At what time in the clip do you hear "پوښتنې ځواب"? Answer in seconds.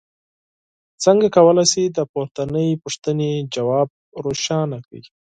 2.83-3.89